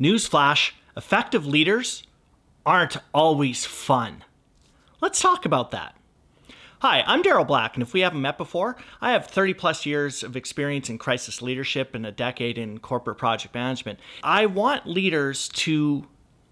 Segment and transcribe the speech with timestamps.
[0.00, 2.04] Newsflash effective leaders
[2.64, 4.24] aren't always fun.
[5.02, 5.94] Let's talk about that.
[6.78, 10.22] Hi, I'm Daryl Black, and if we haven't met before, I have 30 plus years
[10.22, 13.98] of experience in crisis leadership and a decade in corporate project management.
[14.22, 16.06] I want leaders to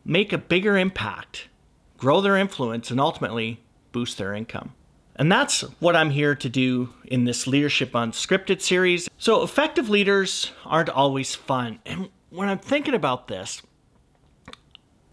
[0.05, 1.49] make a bigger impact,
[1.97, 3.63] grow their influence, and ultimately
[3.93, 4.75] boost their income.
[5.17, 9.09] And that's what I'm here to do in this Leadership Unscripted series.
[9.17, 11.81] So, effective leaders aren't always fun.
[11.87, 13.63] And when I'm thinking about this,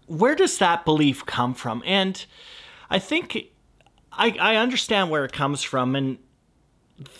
[0.06, 1.82] where does that belief come from?
[1.84, 2.24] And
[2.90, 3.52] I think
[4.12, 5.96] I, I understand where it comes from.
[5.96, 6.18] And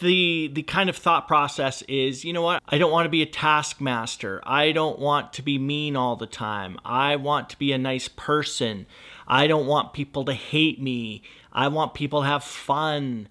[0.00, 2.62] the the kind of thought process is you know what?
[2.69, 4.41] I don't want to be a taskmaster.
[4.45, 6.78] I don't want to be mean all the time.
[6.84, 8.86] I want to be a nice person.
[9.27, 11.22] I don't want people to hate me.
[11.52, 13.27] I want people to have fun.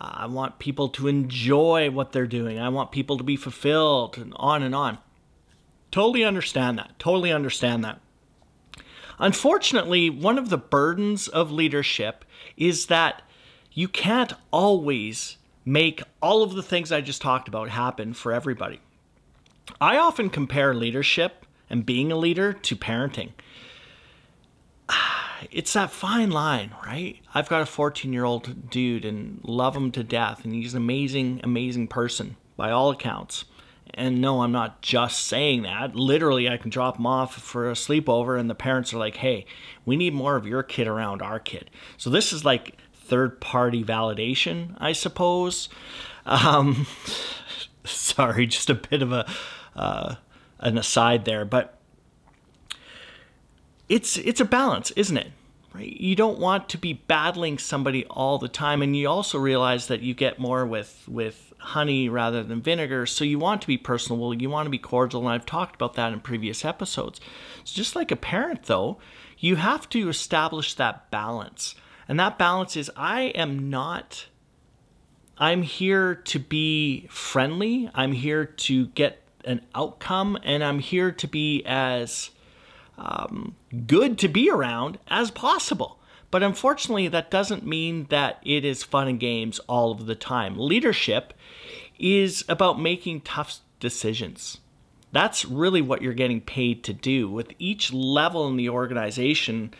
[0.00, 2.60] I want people to enjoy what they're doing.
[2.60, 4.98] I want people to be fulfilled and on and on
[5.90, 8.00] totally understand that totally understand that
[9.18, 12.24] unfortunately one of the burdens of leadership
[12.56, 13.22] is that
[13.72, 18.80] you can't always make all of the things I just talked about happen for everybody.
[19.80, 23.32] I often compare leadership and being a leader to parenting.
[25.52, 27.20] It's that fine line, right?
[27.32, 30.82] I've got a 14 year old dude and love him to death, and he's an
[30.82, 33.44] amazing, amazing person by all accounts.
[33.94, 35.96] And no, I'm not just saying that.
[35.96, 39.44] Literally, I can drop them off for a sleepover, and the parents are like, hey,
[39.84, 41.70] we need more of your kid around our kid.
[41.96, 45.68] So this is like third party validation, I suppose.
[46.26, 46.86] Um,
[47.84, 49.28] sorry, just a bit of a
[49.74, 50.16] uh,
[50.60, 51.78] an aside there, but
[53.88, 55.32] it's it's a balance, isn't it?
[55.78, 56.00] Right?
[56.00, 60.02] You don't want to be battling somebody all the time, and you also realize that
[60.02, 63.06] you get more with with honey rather than vinegar.
[63.06, 65.94] So you want to be personable, you want to be cordial, and I've talked about
[65.94, 67.20] that in previous episodes.
[67.60, 68.98] It's just like a parent, though,
[69.38, 71.74] you have to establish that balance
[72.08, 74.26] and that balance is I am not,
[75.36, 77.90] I'm here to be friendly.
[77.94, 82.30] I'm here to get an outcome, and I'm here to be as
[82.98, 83.54] um,
[83.86, 85.98] good to be around as possible.
[86.30, 90.58] But unfortunately, that doesn't mean that it is fun and games all of the time.
[90.58, 91.32] Leadership
[91.98, 94.58] is about making tough decisions.
[95.10, 97.30] That's really what you're getting paid to do.
[97.30, 99.72] With each level in the organization,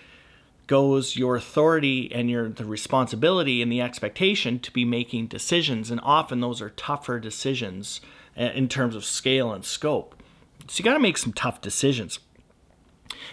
[0.69, 5.99] goes your authority and your the responsibility and the expectation to be making decisions and
[6.05, 8.03] often those are tougher decisions
[8.39, 10.23] uh, in terms of scale and scope
[10.69, 12.19] so you got to make some tough decisions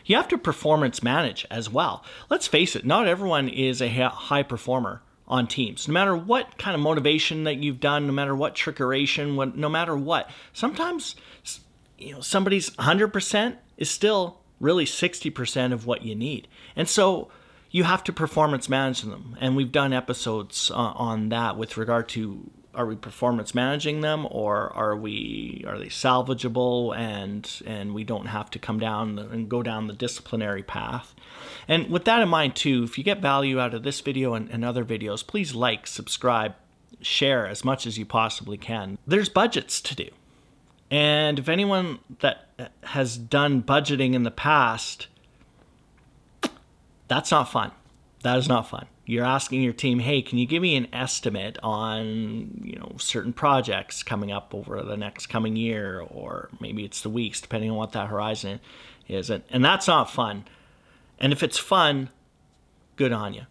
[0.06, 4.44] you have to performance manage as well let's face it not everyone is a high
[4.44, 8.56] performer on teams no matter what kind of motivation that you've done no matter what
[8.56, 11.16] trickeration no matter what sometimes
[11.98, 16.48] you know somebody's 100% is still really 60% of what you need.
[16.76, 17.30] And so
[17.72, 19.38] you have to performance manage them.
[19.40, 24.28] And we've done episodes uh, on that with regard to are we performance managing them
[24.30, 29.50] or are we are they salvageable and and we don't have to come down and
[29.50, 31.16] go down the disciplinary path
[31.68, 34.50] and with that in mind too if you get value out of this video and,
[34.50, 36.54] and other videos please like subscribe
[37.02, 40.10] share as much as you possibly can there's budgets to do
[40.92, 42.48] and if anyone that
[42.84, 45.08] has done budgeting in the past,
[47.08, 47.72] that's not fun.
[48.24, 48.88] That is not fun.
[49.06, 53.34] You're asking your team, "Hey, can you give me an estimate on, you know, certain
[53.34, 57.78] projects coming up over the next coming year or maybe it's the weeks depending on
[57.78, 58.60] what that horizon
[59.08, 60.46] is." And, and that's not fun.
[61.20, 62.10] And if it's fun,
[62.96, 63.44] good on you.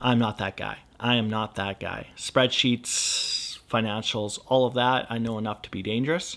[0.00, 0.78] I'm not that guy.
[0.98, 2.08] I am not that guy.
[2.16, 6.36] Spreadsheets, financials, all of that, I know enough to be dangerous.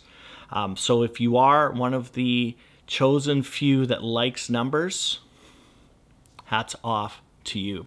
[0.52, 2.56] Um, so if you are one of the
[2.88, 5.20] chosen few that likes numbers,
[6.46, 7.86] hats off to you.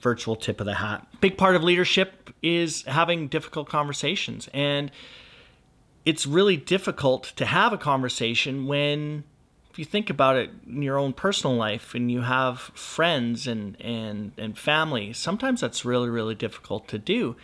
[0.00, 1.06] Virtual tip of the hat.
[1.20, 4.48] Big part of leadership is having difficult conversations.
[4.54, 4.92] And
[6.04, 9.24] it's really difficult to have a conversation when
[9.70, 13.76] if you think about it in your own personal life and you have friends and
[13.80, 17.36] and and family sometimes that's really really difficult to do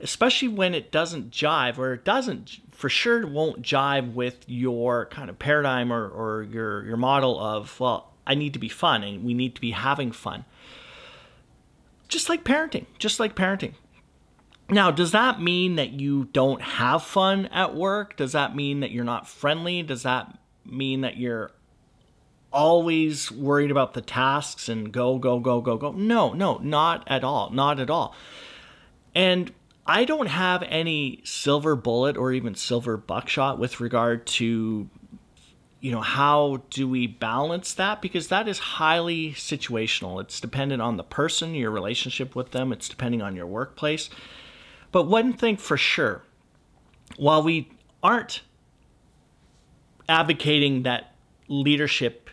[0.00, 5.30] especially when it doesn't jive or it doesn't for sure won't jive with your kind
[5.30, 9.24] of paradigm or, or your your model of well i need to be fun and
[9.24, 10.44] we need to be having fun
[12.08, 13.74] just like parenting just like parenting.
[14.68, 18.16] Now does that mean that you don't have fun at work?
[18.16, 19.82] Does that mean that you're not friendly?
[19.82, 21.50] Does that mean that you're
[22.52, 25.92] always worried about the tasks and go go go go go?
[25.92, 28.14] No no not at all not at all.
[29.14, 29.52] And
[29.86, 34.88] I don't have any silver bullet or even silver buckshot with regard to
[35.84, 38.00] you know, how do we balance that?
[38.00, 40.18] Because that is highly situational.
[40.18, 44.08] It's dependent on the person, your relationship with them, it's depending on your workplace.
[44.92, 46.22] But one thing for sure,
[47.18, 47.70] while we
[48.02, 48.40] aren't
[50.08, 51.12] advocating that
[51.48, 52.30] leadership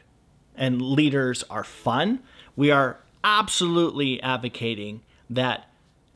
[0.55, 2.21] and leaders are fun,
[2.55, 5.67] we are absolutely advocating that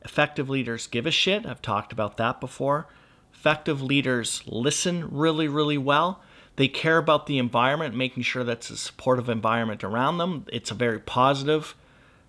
[0.06, 1.44] effective leaders give a shit.
[1.44, 2.86] I've talked about that before.
[3.34, 6.22] Effective leaders listen really, really well.
[6.56, 10.46] They care about the environment, making sure that's a supportive environment around them.
[10.50, 11.74] It's a very positive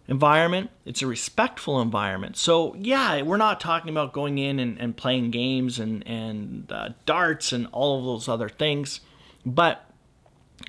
[0.07, 2.37] environment, it's a respectful environment.
[2.37, 6.89] So, yeah, we're not talking about going in and, and playing games and, and uh,
[7.05, 9.01] darts and all of those other things,
[9.45, 9.83] but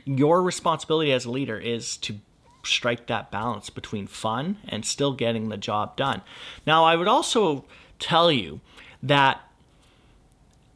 [0.04, 2.16] your responsibility as a leader is to
[2.64, 6.22] strike that balance between fun and still getting the job done.
[6.66, 7.64] Now, I would also
[7.98, 8.60] tell you
[9.02, 9.40] that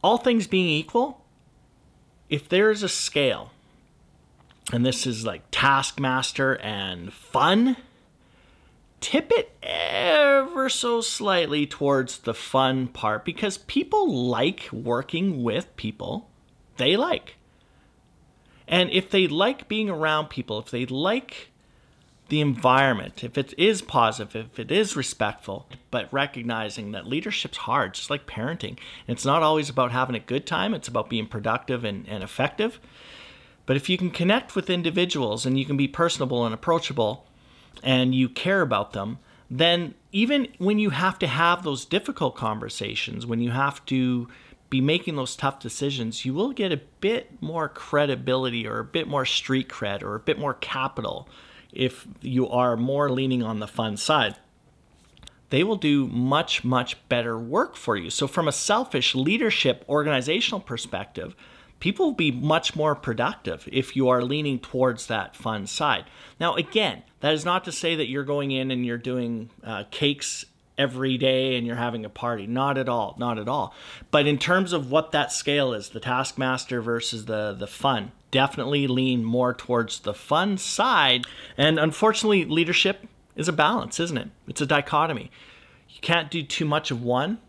[0.01, 1.22] all things being equal,
[2.33, 3.51] if there is a scale,
[4.71, 7.77] and this is like taskmaster and fun,
[8.99, 16.27] tip it ever so slightly towards the fun part because people like working with people
[16.77, 17.35] they like.
[18.67, 21.51] And if they like being around people, if they like
[22.29, 27.93] the environment, if it is positive, if it is respectful, but recognizing that leadership's hard,
[27.93, 28.77] just like parenting.
[29.07, 32.79] it's not always about having a good time, it's about being productive and, and effective.
[33.65, 37.25] But if you can connect with individuals and you can be personable and approachable
[37.81, 43.25] and you care about them, then even when you have to have those difficult conversations,
[43.25, 44.27] when you have to
[44.69, 49.07] be making those tough decisions, you will get a bit more credibility or a bit
[49.07, 51.27] more street cred or a bit more capital
[51.73, 54.35] if you are more leaning on the fun side.
[55.49, 58.09] They will do much, much better work for you.
[58.09, 61.35] So, from a selfish leadership organizational perspective,
[61.79, 66.05] people will be much more productive if you are leaning towards that fun side.
[66.39, 69.83] Now, again, that is not to say that you're going in and you're doing uh,
[69.91, 70.45] cakes
[70.77, 72.47] every day and you're having a party.
[72.47, 73.15] Not at all.
[73.17, 73.73] Not at all.
[74.11, 78.87] But in terms of what that scale is, the taskmaster versus the the fun, definitely
[78.87, 81.25] lean more towards the fun side.
[81.57, 83.05] And unfortunately, leadership
[83.35, 84.29] is a balance, isn't it?
[84.47, 85.31] It's a dichotomy.
[85.89, 87.39] You can't do too much of one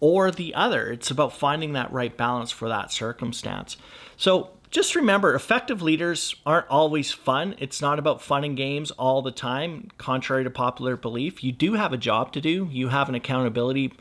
[0.00, 0.92] or the other.
[0.92, 3.76] It's about finding that right balance for that circumstance.
[4.16, 7.54] So just remember effective leaders aren't always fun.
[7.56, 11.42] It's not about fun and games all the time, contrary to popular belief.
[11.42, 13.94] You do have a job to do, you have an accountability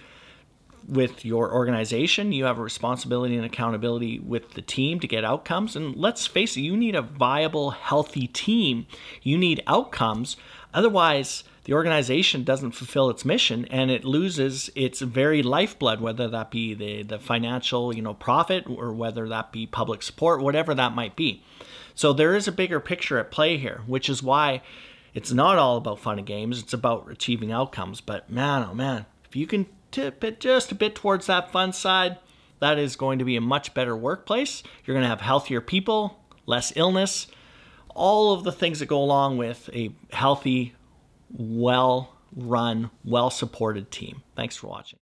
[0.88, 5.76] with your organization, you have a responsibility and accountability with the team to get outcomes.
[5.76, 8.88] And let's face it, you need a viable, healthy team.
[9.22, 10.38] You need outcomes.
[10.74, 16.52] Otherwise, the organization doesn't fulfill its mission and it loses its very lifeblood, whether that
[16.52, 20.94] be the, the financial, you know, profit or whether that be public support, whatever that
[20.94, 21.44] might be.
[21.96, 24.62] So there is a bigger picture at play here, which is why
[25.14, 26.60] it's not all about fun and games.
[26.60, 28.02] It's about achieving outcomes.
[28.02, 29.66] But man, oh man, if you can
[29.96, 32.18] tip it just a bit towards that fun side,
[32.60, 34.62] that is going to be a much better workplace.
[34.84, 37.28] You're going to have healthier people, less illness,
[37.90, 40.76] all of the things that go along with a healthy,
[41.30, 44.22] well run, well supported team.
[44.36, 45.00] Thanks for watching.